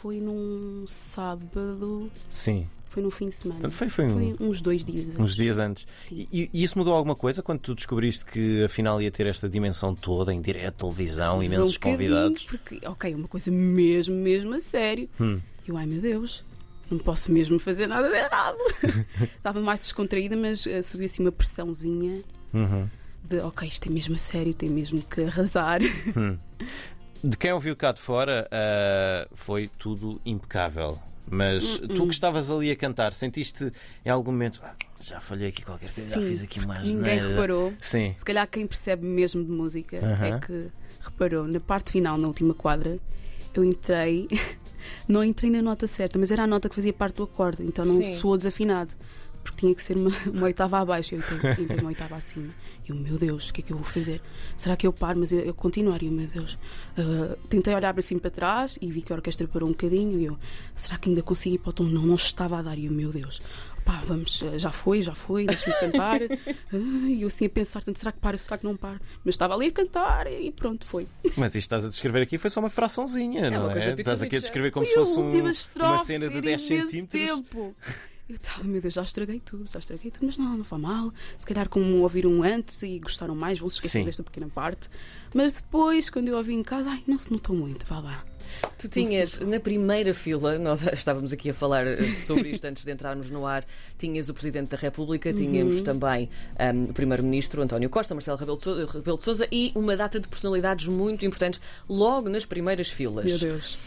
foi 0.00 0.20
num 0.20 0.84
sábado, 0.86 2.10
Sim. 2.28 2.66
Foi 2.94 3.02
num 3.02 3.10
fim 3.10 3.28
de 3.28 3.34
semana. 3.34 3.60
Portanto, 3.60 3.76
foi, 3.78 3.88
foi, 3.88 4.04
um- 4.06 4.36
Foi 4.36 4.46
uns 4.48 4.60
dois 4.60 4.84
dias. 4.84 5.08
uns 5.08 5.18
antes. 5.20 5.36
dias 5.36 5.58
antes. 5.58 5.86
E, 6.10 6.48
e 6.52 6.62
isso 6.62 6.78
mudou 6.78 6.94
alguma 6.94 7.14
coisa 7.16 7.42
quando 7.42 7.58
tu 7.58 7.74
descobriste 7.74 8.24
que 8.24 8.64
afinal 8.64 9.02
ia 9.02 9.10
ter 9.10 9.26
esta 9.26 9.48
dimensão 9.48 9.94
toda 9.94 10.32
em 10.32 10.40
direto, 10.40 10.76
televisão, 10.86 11.42
imensos 11.42 11.76
Um 11.76 11.80
convidados? 11.80 12.44
Porque, 12.44 12.80
ok, 12.86 13.14
uma 13.14 13.28
coisa 13.28 13.50
mesmo, 13.50 14.14
mesmo 14.14 14.54
a 14.54 14.60
sério. 14.60 15.08
Hum. 15.20 15.40
E 15.66 15.70
eu, 15.70 15.76
ai 15.76 15.86
meu 15.86 16.00
Deus, 16.00 16.44
não 16.90 16.98
posso 16.98 17.32
mesmo 17.32 17.58
fazer 17.58 17.86
nada 17.86 18.08
de 18.08 18.14
errado. 18.16 18.58
Estava 19.36 19.60
mais 19.60 19.80
descontraída, 19.80 20.36
mas 20.36 20.64
uh, 20.66 20.82
subiu 20.82 21.06
assim 21.06 21.22
uma 21.22 21.32
pressãozinha 21.32 22.22
Uhum. 22.52 22.88
de, 23.28 23.38
ok, 23.40 23.66
isto 23.66 23.88
é 23.88 23.92
mesmo 23.92 24.14
a 24.14 24.18
sério, 24.18 24.54
tem 24.54 24.68
mesmo 24.68 25.02
que 25.02 25.22
arrasar. 25.22 25.80
De 27.22 27.38
quem 27.38 27.52
ouviu 27.52 27.74
cá 27.74 27.90
de 27.90 28.00
fora, 28.00 28.46
ah, 28.52 29.26
foi 29.32 29.70
tudo 29.78 30.20
impecável. 30.26 30.98
Mas 31.30 31.80
Hum, 31.80 31.88
tu 31.88 32.06
que 32.06 32.12
estavas 32.14 32.50
ali 32.50 32.70
a 32.70 32.76
cantar, 32.76 33.12
sentiste 33.12 33.72
em 34.04 34.10
algum 34.10 34.30
momento 34.30 34.60
"Ah, 34.62 34.74
já 35.00 35.20
falhei 35.20 35.48
aqui 35.48 35.62
qualquer 35.62 35.92
coisa, 35.92 36.20
já 36.20 36.26
fiz 36.26 36.42
aqui 36.42 36.60
uma 36.60 36.78
Ninguém 36.80 37.18
asneira." 37.18 37.28
reparou. 37.28 37.74
Sim. 37.80 38.14
Se 38.16 38.24
calhar 38.24 38.46
quem 38.48 38.66
percebe 38.66 39.06
mesmo 39.06 39.42
de 39.44 39.50
música 39.50 39.98
Aham. 39.98 40.26
é 40.36 40.38
que 40.38 40.70
reparou. 41.00 41.46
Na 41.48 41.60
parte 41.60 41.90
final, 41.92 42.18
na 42.18 42.28
última 42.28 42.52
quadra, 42.54 42.98
eu 43.54 43.64
entrei, 43.64 44.28
não 45.08 45.24
entrei 45.24 45.50
na 45.50 45.62
nota 45.62 45.86
certa, 45.86 46.18
mas 46.18 46.30
era 46.30 46.42
a 46.44 46.46
nota 46.46 46.68
que 46.68 46.74
fazia 46.74 46.92
parte 46.92 47.16
do 47.16 47.22
acorde, 47.24 47.62
então 47.62 47.84
não 47.86 47.96
Sim. 48.02 48.16
soou 48.16 48.36
desafinado. 48.36 48.94
Porque 49.44 49.60
tinha 49.60 49.74
que 49.74 49.82
ser 49.82 49.96
uma, 49.96 50.10
uma 50.26 50.46
oitava 50.46 50.78
abaixo, 50.80 51.14
eu 51.14 51.18
entrei, 51.20 51.38
entrei 51.62 51.78
uma 51.78 51.88
oitava 51.90 52.16
acima. 52.16 52.48
E 52.86 52.90
eu, 52.90 52.96
meu 52.96 53.16
Deus, 53.16 53.50
o 53.50 53.52
que 53.52 53.60
é 53.60 53.64
que 53.64 53.72
eu 53.72 53.76
vou 53.76 53.86
fazer? 53.86 54.20
Será 54.56 54.74
que 54.76 54.86
eu 54.86 54.92
paro? 54.92 55.18
Mas 55.20 55.30
eu, 55.32 55.40
eu 55.40 55.54
continuar, 55.54 56.02
eu, 56.02 56.10
meu 56.10 56.26
Deus. 56.26 56.58
Ah, 56.98 57.36
tentei 57.48 57.74
olhar 57.74 57.92
para 57.94 58.02
cima 58.02 58.20
para 58.20 58.30
trás 58.30 58.78
e 58.80 58.90
vi 58.90 59.02
que 59.02 59.12
a 59.12 59.16
orquestra 59.16 59.46
parou 59.46 59.68
um 59.68 59.72
bocadinho. 59.72 60.18
E 60.18 60.24
eu, 60.24 60.38
será 60.74 60.98
que 60.98 61.08
ainda 61.08 61.22
consegui 61.22 61.54
ir 61.54 61.58
para 61.58 61.70
o 61.70 61.72
tom? 61.72 61.84
Não, 61.84 62.02
não 62.02 62.14
estava 62.16 62.58
a 62.58 62.62
dar. 62.62 62.76
E 62.78 62.86
eu, 62.86 62.92
meu 62.92 63.10
Deus, 63.12 63.40
pá, 63.84 64.00
vamos, 64.04 64.42
ah, 64.42 64.58
já 64.58 64.70
foi, 64.70 65.02
já 65.02 65.14
foi, 65.14 65.46
deixa-me 65.46 65.76
cantar. 65.78 66.20
Ah, 66.72 66.76
E 67.08 67.22
eu 67.22 67.26
assim 67.28 67.46
a 67.46 67.50
pensar, 67.50 67.82
tanto, 67.82 67.98
será 67.98 68.10
que 68.12 68.18
paro, 68.18 68.36
será 68.36 68.58
que 68.58 68.64
não 68.64 68.76
paro? 68.76 69.00
Mas 69.24 69.34
estava 69.34 69.54
ali 69.54 69.66
a 69.66 69.72
cantar 69.72 70.26
e 70.26 70.50
pronto, 70.50 70.84
foi. 70.86 71.06
Mas 71.36 71.50
isto 71.54 71.58
estás 71.66 71.84
a 71.84 71.88
descrever 71.88 72.22
aqui 72.22 72.36
foi 72.38 72.50
só 72.50 72.60
uma 72.60 72.70
fraçãozinha, 72.70 73.50
não 73.50 73.64
uma 73.64 73.72
coisa 73.72 73.86
é? 73.90 73.94
Estás 73.94 74.22
aqui 74.22 74.36
a 74.36 74.40
descrever 74.40 74.70
como 74.72 74.84
se 74.86 74.94
fosse 74.94 75.18
um- 75.18 75.30
uma 75.30 75.98
cena 75.98 76.28
de 76.28 76.32
era 76.34 76.42
10 76.42 76.70
imenso 76.70 76.88
centímetros. 76.90 77.30
Tempo. 77.40 77.74
Eu 78.26 78.36
estava, 78.36 78.64
meu 78.64 78.80
Deus, 78.80 78.94
já 78.94 79.02
estraguei 79.02 79.38
tudo, 79.38 79.68
já 79.70 79.78
estraguei 79.78 80.10
tudo, 80.10 80.24
mas 80.24 80.38
não, 80.38 80.56
não 80.56 80.64
foi 80.64 80.78
mal. 80.78 81.12
Se 81.38 81.46
calhar, 81.46 81.68
como 81.68 82.00
ouviram 82.00 82.42
antes 82.42 82.82
e 82.82 82.98
gostaram 82.98 83.34
mais, 83.34 83.58
vão 83.58 83.68
se 83.68 83.76
esquecer 83.76 83.98
Sim. 83.98 84.04
desta 84.06 84.22
pequena 84.22 84.48
parte. 84.48 84.88
Mas 85.34 85.60
depois, 85.60 86.08
quando 86.08 86.28
eu 86.28 86.36
ouvi 86.38 86.54
em 86.54 86.62
casa, 86.62 86.90
ai, 86.90 87.02
não 87.06 87.18
se 87.18 87.30
notou 87.30 87.54
muito, 87.54 87.84
vá 87.84 88.00
lá. 88.00 88.24
Tu 88.78 88.88
tinhas 88.88 89.38
na 89.40 89.60
primeira 89.60 90.14
fila, 90.14 90.58
nós 90.58 90.82
estávamos 90.92 91.34
aqui 91.34 91.50
a 91.50 91.54
falar 91.54 91.86
eh, 91.86 92.02
sobre 92.24 92.48
isto 92.48 92.64
antes 92.64 92.84
de 92.84 92.92
entrarmos 92.92 93.28
no 93.30 93.46
ar, 93.46 93.66
tinhas 93.98 94.30
o 94.30 94.34
Presidente 94.34 94.70
da 94.70 94.76
República, 94.76 95.32
tínhamos 95.32 95.82
também 95.82 96.30
ahm, 96.58 96.84
o 96.84 96.94
Primeiro-Ministro 96.94 97.60
António 97.60 97.90
Costa, 97.90 98.14
Marcelo 98.14 98.38
Rebelo 98.38 98.56
de, 98.56 98.64
Sousa, 98.64 98.86
Rebelo 98.86 99.18
de 99.18 99.24
Sousa 99.24 99.48
e 99.52 99.70
uma 99.74 99.96
data 99.96 100.18
de 100.18 100.28
personalidades 100.28 100.86
muito 100.86 101.26
importantes 101.26 101.60
logo 101.88 102.30
nas 102.30 102.46
primeiras 102.46 102.88
filas. 102.88 103.26
Meu 103.26 103.38
Deus. 103.38 103.78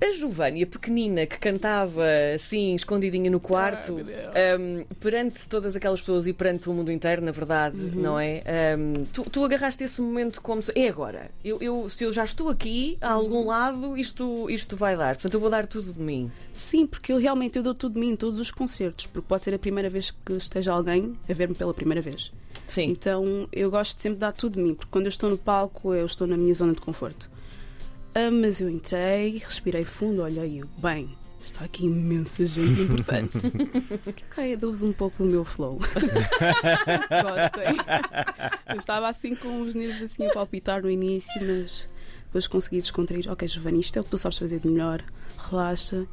A 0.00 0.10
Giovânia, 0.10 0.66
pequenina, 0.66 1.24
que 1.26 1.38
cantava 1.38 2.02
assim, 2.34 2.74
escondidinha 2.74 3.30
no 3.30 3.40
quarto, 3.40 3.94
hum, 3.94 4.84
perante 5.00 5.48
todas 5.48 5.76
aquelas 5.76 6.00
pessoas 6.00 6.26
e 6.26 6.32
perante 6.32 6.68
o 6.68 6.72
mundo 6.74 6.90
inteiro, 6.90 7.22
na 7.22 7.30
verdade, 7.32 7.76
Uhum. 7.76 8.02
não 8.02 8.18
é? 8.20 8.42
Hum, 8.78 9.04
tu, 9.12 9.22
tu 9.30 9.44
agarraste 9.44 9.82
esse 9.84 10.00
momento 10.02 10.40
como 10.42 10.60
se. 10.60 10.72
É 10.74 10.88
agora. 10.88 11.30
Eu, 11.44 11.58
eu- 11.62 11.88
se 11.88 12.04
eu 12.04 12.12
já 12.12 12.24
estou 12.24 12.48
aqui, 12.50 12.98
a 13.00 13.10
Uhum. 13.16 13.22
algum 13.24 13.46
lado, 13.46 13.96
isto, 13.96 14.50
isto 14.50 14.76
vai 14.76 14.96
dar. 14.96 15.14
Portanto, 15.14 15.34
eu 15.34 15.40
vou 15.40 15.48
dar 15.50 15.66
tudo 15.66 15.92
de 15.94 16.00
mim. 16.00 16.30
Sim, 16.52 16.86
porque 16.86 17.12
eu 17.12 17.16
realmente 17.18 17.56
eu 17.56 17.62
dou 17.62 17.74
tudo 17.74 17.94
de 17.94 18.00
mim 18.00 18.10
em 18.10 18.16
todos 18.16 18.38
os 18.38 18.50
concertos, 18.50 19.06
porque 19.06 19.26
pode 19.26 19.44
ser 19.44 19.54
a 19.54 19.58
primeira 19.58 19.88
vez 19.88 20.10
que 20.10 20.32
esteja 20.34 20.72
alguém 20.72 21.16
a 21.28 21.32
ver-me 21.32 21.54
pela 21.54 21.72
primeira 21.72 22.00
vez. 22.02 22.32
Sim. 22.66 22.90
Então 22.90 23.48
eu 23.52 23.70
gosto 23.70 23.96
de 23.96 24.02
sempre 24.02 24.16
de 24.16 24.20
dar 24.20 24.32
tudo 24.32 24.56
de 24.56 24.62
mim, 24.62 24.74
porque 24.74 24.90
quando 24.90 25.04
eu 25.06 25.10
estou 25.10 25.30
no 25.30 25.38
palco, 25.38 25.94
eu 25.94 26.06
estou 26.06 26.26
na 26.26 26.36
minha 26.36 26.54
zona 26.54 26.72
de 26.72 26.80
conforto. 26.80 27.30
Ah, 28.14 28.30
mas 28.30 28.60
eu 28.60 28.70
entrei, 28.70 29.38
respirei 29.38 29.84
fundo, 29.84 30.22
olhei 30.22 30.60
eu, 30.60 30.68
bem, 30.78 31.16
está 31.40 31.64
aqui 31.64 31.84
imensa 31.84 32.46
gente 32.46 32.82
importante. 32.82 33.38
ok, 34.06 34.56
dou-vos 34.56 34.82
um 34.82 34.92
pouco 34.92 35.24
do 35.24 35.28
meu 35.28 35.44
flow. 35.44 35.78
Gostem. 37.10 37.76
Eu 38.68 38.76
estava 38.76 39.08
assim 39.08 39.34
com 39.34 39.62
os 39.62 39.74
nervos 39.74 40.02
assim 40.02 40.26
a 40.26 40.32
palpitar 40.32 40.82
no 40.82 40.90
início, 40.90 41.40
mas 41.44 41.88
depois 42.26 42.46
consegui 42.46 42.80
descontrair. 42.80 43.30
Ok, 43.30 43.46
Giovanni, 43.48 43.80
isto 43.80 43.96
é 43.96 44.00
o 44.00 44.04
que 44.04 44.10
tu 44.10 44.18
sabes 44.18 44.38
fazer 44.38 44.60
de 44.60 44.68
melhor. 44.68 45.02
Relaxa 45.50 46.06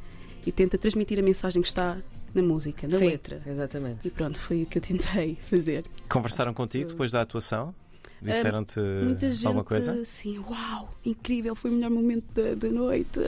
e 0.44 0.50
tenta 0.50 0.76
transmitir 0.76 1.18
a 1.18 1.22
mensagem 1.22 1.62
que 1.62 1.68
está 1.68 1.98
na 2.34 2.42
música, 2.42 2.88
na 2.88 2.98
Sim, 2.98 3.08
letra. 3.08 3.42
Exatamente. 3.46 4.08
E 4.08 4.10
pronto, 4.10 4.38
foi 4.38 4.62
o 4.62 4.66
que 4.66 4.78
eu 4.78 4.82
tentei 4.82 5.38
fazer. 5.42 5.84
Conversaram 6.08 6.52
contigo 6.52 6.90
depois 6.90 7.12
da 7.12 7.20
atuação? 7.22 7.74
Disseram-te 8.22 8.78
Muita 9.02 9.30
gente, 9.32 9.46
alguma 9.46 9.64
coisa? 9.64 9.92
assim, 10.00 10.38
uau, 10.38 10.94
incrível, 11.04 11.54
foi 11.54 11.70
o 11.70 11.74
melhor 11.74 11.90
momento 11.90 12.24
da, 12.34 12.54
da 12.54 12.68
noite. 12.68 13.18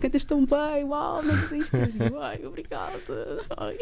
Cantas 0.00 0.24
tão 0.24 0.44
bem, 0.44 0.84
uau, 0.84 1.22
não 1.22 1.34
desistes. 1.34 1.94
E 1.96 2.02
eu, 2.12 2.20
Ai, 2.20 2.44
obrigada. 2.44 3.44
Ai. 3.56 3.78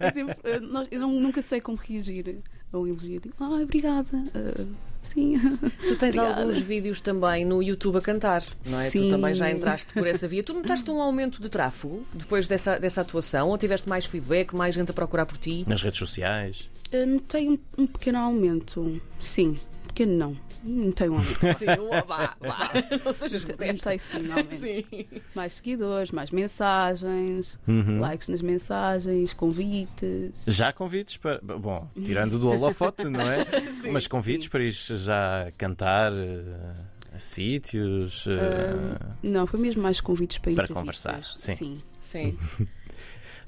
É 0.00 0.10
sempre, 0.10 0.36
eh, 0.44 0.60
nós- 0.60 0.88
eu 0.90 1.00
não- 1.00 1.12
nunca 1.20 1.40
sei 1.40 1.60
como 1.60 1.76
reagir 1.78 2.42
a 2.72 2.78
um 2.78 2.86
elogio. 2.86 3.20
Tipo, 3.20 3.34
ai, 3.44 3.62
obrigada. 3.62 4.08
Ah, 4.34 4.64
sim. 5.06 5.38
Tu 5.80 5.96
tens 5.96 6.16
Obrigada. 6.16 6.40
alguns 6.40 6.58
vídeos 6.58 7.00
também 7.00 7.44
no 7.44 7.62
YouTube 7.62 7.98
a 7.98 8.00
cantar, 8.00 8.42
não 8.66 8.80
é? 8.80 8.86
Tu 8.86 8.92
Sim. 8.92 9.10
também 9.10 9.34
já 9.34 9.50
entraste 9.50 9.92
por 9.92 10.06
essa 10.06 10.26
via. 10.26 10.42
Tu 10.42 10.52
notaste 10.52 10.90
um 10.90 11.00
aumento 11.00 11.40
de 11.40 11.48
tráfego 11.48 12.04
depois 12.12 12.46
dessa, 12.48 12.78
dessa 12.78 13.00
atuação? 13.02 13.48
Ou 13.48 13.58
tiveste 13.58 13.88
mais 13.88 14.06
feedback, 14.06 14.54
mais 14.54 14.74
gente 14.74 14.90
a 14.90 14.94
procurar 14.94 15.26
por 15.26 15.38
ti? 15.38 15.64
Nas 15.66 15.82
redes 15.82 15.98
sociais? 15.98 16.68
Eu 16.90 17.06
Notei 17.06 17.48
um, 17.48 17.58
um 17.76 17.86
pequeno 17.86 18.18
aumento, 18.18 19.00
sim, 19.18 19.56
pequeno, 19.94 20.16
não. 20.18 20.36
Não 20.66 20.92
tenho 20.92 21.12
um 21.12 21.16
amigo. 21.16 21.34
Sim, 21.58 21.66
vá, 22.06 22.34
vá. 22.40 22.70
Não 23.04 23.12
sejas 23.12 23.44
modesta. 23.44 23.98
sim, 23.98 24.18
normalmente. 24.18 24.58
Sim. 24.90 25.06
Mais 25.34 25.52
seguidores, 25.54 26.10
mais 26.10 26.30
mensagens, 26.30 27.58
Uhum. 27.68 28.00
likes 28.00 28.28
nas 28.28 28.40
mensagens, 28.40 29.32
convites. 29.34 30.42
Já 30.46 30.72
convites 30.72 31.16
para. 31.18 31.38
Bom, 31.42 31.86
tirando 32.04 32.38
do 32.38 32.48
holofote, 32.48 33.04
não 33.04 33.20
é? 33.20 33.44
Mas 33.92 34.06
convites 34.06 34.48
para 34.48 34.62
ir 34.64 34.70
já 34.70 35.52
cantar 35.58 36.12
eh, 36.12 36.74
a 37.14 37.18
sítios. 37.18 38.26
eh, 38.26 38.98
Não, 39.22 39.46
foi 39.46 39.60
mesmo 39.60 39.82
mais 39.82 40.00
convites 40.00 40.38
para 40.38 40.52
Para 40.54 40.68
conversar, 40.68 41.22
sim. 41.24 41.82
Sim. 42.00 42.36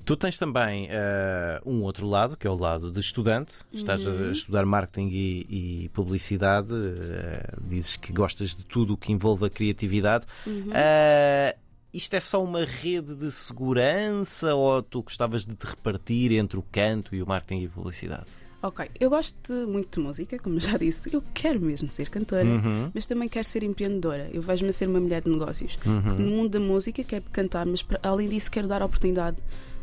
Tu 0.07 0.17
tens 0.17 0.39
também 0.39 0.87
eh, 0.89 1.61
um 1.67 1.83
outro 1.83 2.07
lado, 2.07 2.37
que 2.37 2.47
é 2.47 2.51
o 2.51 2.55
lado 2.57 2.93
de 2.93 3.01
estudante. 3.01 3.55
Estás 3.73 4.07
a 4.07 4.31
estudar 4.31 4.65
marketing 4.65 5.09
e, 5.13 5.83
e 5.85 5.89
publicidade. 5.89 6.73
eh, 6.73 7.55
dizes 7.61 7.97
que 7.97 8.13
gostas 8.13 8.51
de 8.55 8.65
tudo 8.65 8.95
o 8.95 8.97
que 8.97 9.11
envolve 9.13 9.45
a 9.47 9.51
criatividade. 9.51 10.25
Eh, 10.73 11.57
isto 11.93 12.15
é 12.15 12.21
só 12.21 12.41
uma 12.45 12.65
rede 12.65 13.17
de 13.17 13.29
segurança 13.33 14.55
ou 14.55 14.81
tu 14.81 15.03
gostavas 15.03 15.45
de 15.45 15.57
te 15.57 15.67
repartir 15.67 16.31
entre 16.33 16.57
o 16.57 16.63
canto 16.63 17.13
e 17.13 17.21
o 17.21 17.27
marketing 17.27 17.63
e 17.63 17.67
a 17.67 17.71
publicidade? 17.71 18.37
Ok, 18.63 18.89
eu 19.01 19.11
gosto 19.11 19.53
muito 19.67 19.99
de 20.01 20.07
música, 20.07 20.39
como 20.39 20.61
já 20.61 20.77
disse. 20.79 21.13
Eu 21.13 21.21
quero 21.35 21.61
mesmo 21.61 21.89
ser 21.91 22.09
cantora, 22.11 22.45
Uhum. 22.45 22.93
mas 22.95 23.09
também 23.09 23.29
quero 23.29 23.45
ser 23.47 23.65
empreendedora. 23.65 24.31
Eu 24.33 24.41
vejo-me 24.41 24.71
a 24.71 24.73
ser 24.73 24.89
uma 24.89 25.01
mulher 25.01 25.23
de 25.23 25.31
negócios. 25.31 25.77
Uhum. 25.85 26.15
No 26.15 26.31
mundo 26.31 26.51
da 26.51 26.61
música, 26.61 27.03
quero 27.03 27.25
cantar, 27.33 27.67
mas 27.67 27.85
além 28.05 28.29
disso, 28.29 28.49
quero 28.53 28.69
dar 28.69 28.83
oportunidade 28.85 29.37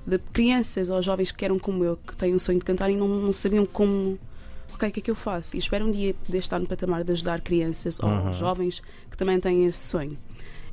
de 0.06 0.18
crianças 0.20 0.90
ou 0.90 1.02
jovens 1.02 1.32
que 1.32 1.44
eram 1.46 1.58
como 1.58 1.84
eu, 1.84 1.98
que 1.98 2.16
têm 2.16 2.34
um 2.36 2.40
sonho 2.40 2.60
de 2.60 2.66
cantar 2.66 2.90
e 2.90 2.96
não, 2.96 3.08
não 3.08 3.32
sabiam 3.32 3.66
como. 3.66 4.18
Ok, 4.74 4.90
o 4.90 4.92
que 4.92 5.00
é 5.00 5.04
que 5.04 5.12
eu 5.12 5.16
faço? 5.16 5.56
E 5.56 5.60
espero 5.60 5.86
um 5.86 5.92
dia 5.92 6.14
poder 6.26 6.40
estar 6.40 6.58
no 6.60 6.66
patamar 6.68 7.04
de 7.04 7.12
ajudar 7.12 7.40
crianças 7.42 8.00
Uhum. 8.00 8.28
ou 8.28 8.34
jovens 8.34 8.82
que 9.10 9.16
também 9.16 9.40
têm 9.40 9.66
esse 9.66 9.80
sonho. 9.88 10.18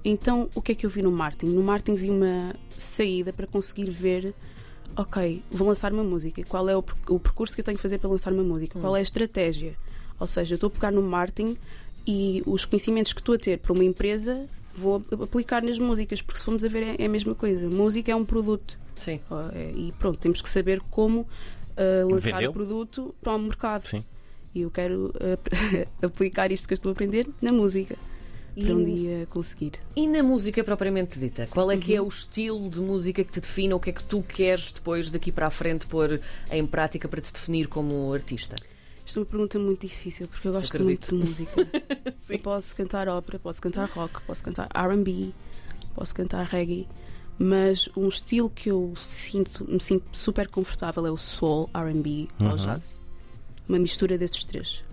Então, 0.02 0.48
o 0.54 0.62
que 0.62 0.72
é 0.72 0.74
que 0.74 0.86
eu 0.86 0.90
vi 0.90 1.02
no 1.02 1.12
marketing? 1.12 1.52
No 1.52 1.62
marketing 1.62 1.96
vi 1.98 2.08
uma 2.10 2.54
saída 2.78 3.30
para 3.32 3.46
conseguir 3.46 3.90
ver, 3.90 4.34
ok, 4.96 5.42
vou 5.50 5.68
lançar 5.68 5.92
uma 5.92 6.02
música. 6.02 6.42
Qual 6.44 6.66
é 6.68 6.74
o, 6.74 6.82
per- 6.82 6.96
o 7.10 7.20
percurso 7.20 7.54
que 7.54 7.60
eu 7.60 7.64
tenho 7.64 7.76
que 7.76 7.82
fazer 7.82 7.98
para 7.98 8.08
lançar 8.08 8.32
uma 8.32 8.42
música? 8.42 8.80
Qual 8.80 8.96
é 8.96 9.00
a 9.00 9.02
estratégia? 9.02 9.74
Ou 10.18 10.26
seja, 10.26 10.54
eu 10.54 10.56
estou 10.56 10.68
a 10.68 10.70
pegar 10.70 10.90
no 10.90 11.02
marketing 11.02 11.56
e 12.06 12.42
os 12.46 12.64
conhecimentos 12.64 13.12
que 13.12 13.20
estou 13.20 13.34
a 13.34 13.38
ter 13.38 13.58
para 13.58 13.72
uma 13.74 13.84
empresa 13.84 14.48
vou 14.80 14.96
ap- 14.96 15.22
aplicar 15.22 15.62
nas 15.62 15.78
músicas, 15.78 16.20
porque 16.22 16.38
se 16.38 16.44
formos 16.44 16.64
a 16.64 16.68
ver 16.68 16.82
é, 16.82 16.96
é 17.02 17.06
a 17.06 17.08
mesma 17.08 17.34
coisa. 17.34 17.68
Música 17.68 18.10
é 18.10 18.16
um 18.16 18.24
produto. 18.24 18.78
Sim. 18.96 19.20
É- 19.54 19.72
E 19.74 19.92
pronto, 19.98 20.18
temos 20.18 20.40
que 20.42 20.48
saber 20.48 20.80
como 20.90 21.26
ah, 21.76 22.04
lançar 22.10 22.32
Vendê-lo. 22.32 22.50
o 22.50 22.54
produto 22.54 23.14
para 23.22 23.34
o 23.34 23.38
mercado. 23.38 23.86
Sim. 23.86 24.04
E 24.54 24.62
eu 24.62 24.70
quero 24.70 25.12
ah, 25.20 25.38
aplicar 26.06 26.50
isto 26.50 26.66
que 26.66 26.72
eu 26.72 26.76
estou 26.76 26.90
a 26.90 26.92
aprender 26.92 27.28
na 27.40 27.52
música. 27.52 27.96
Para 28.52 28.74
um 28.74 28.84
dia 28.84 29.26
conseguir. 29.30 29.72
E 29.94 30.06
na 30.08 30.22
música 30.24 30.62
propriamente 30.64 31.18
dita, 31.20 31.46
qual 31.50 31.70
é 31.70 31.76
que 31.78 31.92
Uhum. 31.92 31.98
é 31.98 32.02
o 32.02 32.08
estilo 32.08 32.68
de 32.68 32.80
música 32.80 33.22
que 33.24 33.30
te 33.30 33.40
define, 33.40 33.72
ou 33.72 33.78
o 33.78 33.80
que 33.80 33.90
é 33.90 33.92
que 33.92 34.02
tu 34.02 34.22
queres 34.22 34.72
depois 34.72 35.08
daqui 35.08 35.30
para 35.30 35.46
a 35.46 35.50
frente 35.50 35.86
pôr 35.86 36.20
em 36.50 36.66
prática 36.66 37.08
para 37.08 37.20
te 37.20 37.32
definir 37.32 37.68
como 37.68 38.12
artista? 38.12 38.56
Isto 39.10 39.18
é 39.18 39.22
uma 39.22 39.26
pergunta 39.26 39.58
muito 39.58 39.80
difícil 39.80 40.28
porque 40.28 40.46
eu 40.46 40.52
gosto 40.52 40.76
Acredito. 40.76 41.12
muito 41.12 41.24
de 41.24 41.30
música. 41.30 41.66
eu 42.30 42.38
posso 42.38 42.76
cantar 42.76 43.08
ópera, 43.08 43.40
posso 43.40 43.60
cantar 43.60 43.90
rock, 43.90 44.22
posso 44.22 44.40
cantar 44.40 44.68
RB, 44.72 45.34
posso 45.96 46.14
cantar 46.14 46.46
reggae, 46.46 46.86
mas 47.36 47.88
um 47.96 48.08
estilo 48.08 48.48
que 48.48 48.70
eu 48.70 48.94
sinto, 48.96 49.68
me 49.68 49.80
sinto 49.80 50.16
super 50.16 50.46
confortável 50.46 51.04
é 51.04 51.10
o 51.10 51.16
soul, 51.16 51.68
RB 51.74 52.28
ou 52.38 52.56
jazz. 52.56 53.00
Uma 53.68 53.80
mistura 53.80 54.16
destes 54.16 54.44
três. 54.44 54.84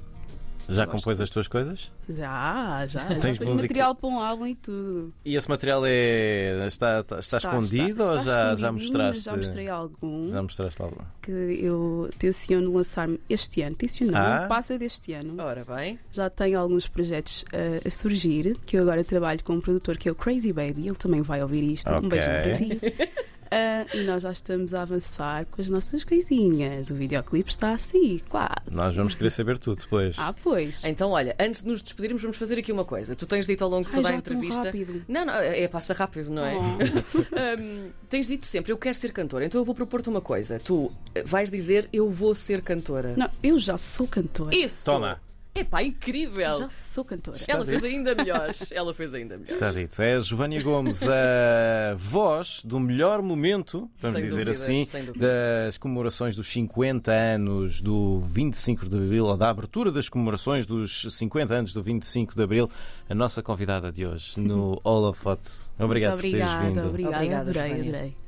Já 0.70 0.86
Gosto. 0.86 0.98
compôs 0.98 1.22
as 1.22 1.30
tuas 1.30 1.48
coisas? 1.48 1.92
Já, 2.10 2.86
já. 2.88 3.00
já 3.08 3.20
Tens 3.20 3.38
tenho 3.38 3.50
música- 3.52 3.68
material 3.68 3.96
para 3.96 4.10
um 4.10 4.20
álbum 4.20 4.48
e 4.48 4.56
tudo. 4.56 5.14
E 5.24 5.36
esse 5.36 5.50
material 5.50 5.82
é, 5.86 6.66
está, 6.68 7.00
está, 7.00 7.20
está 7.20 7.38
escondido 7.38 8.04
ou 8.04 8.18
está 8.18 8.24
já, 8.32 8.34
já 8.34 8.54
escondidinho, 8.54 8.74
mostraste? 8.74 9.24
Já 9.24 9.38
mostrei 9.38 9.70
algum 9.70 10.30
Já 10.30 10.44
mostraste 10.44 10.82
algo? 10.82 10.98
que 11.22 11.32
eu 11.32 12.10
tenciono 12.20 12.74
lançar 12.74 13.08
este 13.30 13.62
ano. 13.62 13.76
Tenciono, 13.76 14.12
não, 14.12 14.20
Ah. 14.20 14.42
não 14.42 14.48
passa 14.50 14.78
deste 14.78 15.14
ano. 15.14 15.36
Ora 15.42 15.64
bem, 15.64 15.98
Já 16.12 16.30
tenho 16.30 16.60
alguns 16.60 16.88
projetos 16.88 17.44
uh, 17.54 17.88
a 17.88 17.90
surgir, 17.90 18.58
que 18.66 18.78
eu 18.78 18.82
agora 18.82 19.04
trabalho 19.04 19.44
com 19.44 19.54
um 19.54 19.62
produtor 19.62 19.98
que 19.98 20.10
é 20.10 20.12
o 20.12 20.16
Crazy 20.16 20.52
Baby, 20.52 20.88
ele 20.88 20.96
também 20.96 21.22
vai 21.22 21.42
ouvir 21.42 21.64
isto. 21.64 21.92
Um 21.92 21.98
Ok. 21.98 22.10
beijinho 22.10 22.80
para 22.80 22.98
ti. 23.08 23.12
Uh, 23.48 23.98
e 23.98 24.04
nós 24.04 24.24
já 24.24 24.32
estamos 24.32 24.74
a 24.74 24.82
avançar 24.82 25.46
com 25.46 25.62
as 25.62 25.70
nossas 25.70 26.04
coisinhas. 26.04 26.90
O 26.90 26.96
videoclipe 26.96 27.50
está 27.50 27.72
assim, 27.72 28.22
quase. 28.30 28.50
Nós 28.72 28.96
vamos 28.96 29.16
querer 29.16 29.30
saber 29.30 29.58
tudo 29.58 29.80
depois. 29.80 30.16
Ah, 30.20 30.34
pois. 30.34 30.84
então 30.84 31.12
olha, 31.12 31.36
antes 31.40 31.62
de 31.62 31.68
nos 31.68 31.82
despedirmos, 31.82 32.22
vamos 32.22 32.38
fazer 32.38 32.60
aqui 32.60 32.72
uma 32.72 32.86
coisa. 32.86 33.16
Tu 33.16 33.26
tens 33.26 33.48
dito 33.48 33.64
ao 33.64 33.70
longo 33.70 33.84
de 33.84 33.90
Ai, 33.90 33.96
toda 33.96 34.10
a 34.10 34.12
já 34.12 34.22
tão 34.22 34.36
entrevista. 34.36 34.64
rápido. 34.64 35.06
Não, 35.08 35.26
não, 35.26 35.34
é 35.34 35.68
passa 35.68 35.94
rápido, 35.94 36.30
não 36.30 36.44
é? 36.46 36.54
Oh. 36.56 37.28
Hum, 37.38 37.92
tens 38.10 38.28
dito 38.28 38.46
sempre, 38.46 38.72
eu 38.72 38.78
quero 38.78 38.96
ser 38.96 39.12
cantora, 39.12 39.46
então 39.46 39.60
eu 39.62 39.66
vou 39.66 39.76
propor-te 39.76 40.10
uma 40.10 40.22
coisa. 40.22 40.60
Tu 40.60 40.92
eh, 41.14 41.24
vais 41.24 41.52
dizer, 41.52 41.88
eu 41.94 42.10
vou 42.10 42.34
ser 42.34 42.62
cantora. 42.62 43.14
Não, 43.16 43.30
eu 43.44 43.58
já 43.60 43.78
sou 43.78 44.08
cantora. 44.08 44.56
Isso! 44.56 44.86
Toma. 44.86 45.20
Epá, 45.60 45.84
incrível! 45.84 46.60
Já 46.60 46.70
sou 46.70 47.04
cantora. 47.04 47.38
Ela 47.48 47.66
fez 47.66 47.82
dito. 47.82 47.94
ainda 47.94 48.16
melhor. 48.16 48.52
Ela 48.72 48.94
fez 48.94 49.14
ainda 49.14 49.38
melhor. 49.38 49.50
Está 49.50 49.72
dito. 49.72 50.02
É 50.02 50.20
Giovânia 50.22 50.62
Gomes, 50.62 51.04
a 51.08 51.96
voz 51.96 52.62
do 52.64 52.80
melhor 52.80 53.22
momento, 53.22 53.90
vamos 54.00 54.18
Sem 54.20 54.26
dizer 54.28 54.46
dúvida, 54.46 54.52
assim, 54.52 54.86
das 55.16 55.78
comemorações 55.78 56.36
dos 56.36 56.48
50 56.48 57.12
anos 57.12 57.82
do 57.82 58.20
25 58.20 58.88
de 58.90 58.98
Abril, 58.98 59.26
ou 59.26 59.38
da 59.38 59.50
abertura 59.50 59.92
das 59.92 60.10
comemorações 60.10 60.66
dos 60.66 61.08
50 61.16 61.54
anos 61.54 61.74
do 61.74 61.82
25 61.82 62.36
de 62.36 62.44
Abril, 62.44 62.70
a 63.10 63.16
nossa 63.16 63.42
convidada 63.42 63.92
de 63.92 64.06
hoje 64.06 64.40
no 64.40 64.80
Holofote. 64.86 65.50
Obrigado 65.80 66.14
Muito 66.14 66.24
por 66.24 66.32
teres 66.32 66.48
obrigada, 66.48 66.68
vindo. 66.68 66.88
obrigada. 66.88 67.16
Obrigada, 67.18 67.50
adorei, 67.50 67.72
adorei. 67.82 68.27